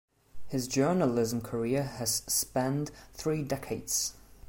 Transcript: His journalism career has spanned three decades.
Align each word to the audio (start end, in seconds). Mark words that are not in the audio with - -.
His 0.47 0.67
journalism 0.67 1.41
career 1.41 1.83
has 1.83 2.23
spanned 2.27 2.89
three 3.13 3.43
decades. 3.43 4.15